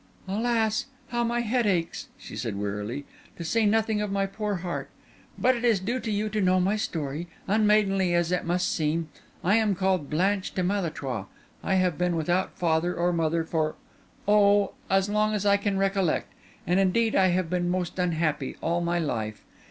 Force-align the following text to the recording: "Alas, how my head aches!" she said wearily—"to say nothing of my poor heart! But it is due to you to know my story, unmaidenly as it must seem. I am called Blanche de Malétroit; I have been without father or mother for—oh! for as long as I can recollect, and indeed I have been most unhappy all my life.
"Alas, 0.27 0.87
how 1.09 1.23
my 1.23 1.41
head 1.41 1.67
aches!" 1.67 2.07
she 2.17 2.35
said 2.35 2.57
wearily—"to 2.57 3.43
say 3.43 3.67
nothing 3.67 4.01
of 4.01 4.11
my 4.11 4.25
poor 4.25 4.55
heart! 4.55 4.89
But 5.37 5.55
it 5.55 5.63
is 5.63 5.79
due 5.79 5.99
to 5.99 6.09
you 6.09 6.27
to 6.29 6.41
know 6.41 6.59
my 6.59 6.75
story, 6.75 7.27
unmaidenly 7.47 8.15
as 8.15 8.31
it 8.31 8.43
must 8.43 8.73
seem. 8.73 9.09
I 9.43 9.57
am 9.57 9.75
called 9.75 10.09
Blanche 10.09 10.55
de 10.55 10.63
Malétroit; 10.63 11.27
I 11.63 11.75
have 11.75 11.99
been 11.99 12.15
without 12.15 12.57
father 12.57 12.95
or 12.95 13.13
mother 13.13 13.43
for—oh! 13.43 14.65
for 14.65 14.71
as 14.89 15.07
long 15.07 15.35
as 15.35 15.45
I 15.45 15.57
can 15.57 15.77
recollect, 15.77 16.33
and 16.65 16.79
indeed 16.79 17.15
I 17.15 17.27
have 17.27 17.47
been 17.51 17.69
most 17.69 17.99
unhappy 17.99 18.57
all 18.59 18.81
my 18.81 18.97
life. 18.97 19.43